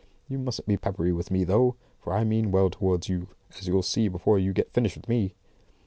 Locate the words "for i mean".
1.99-2.49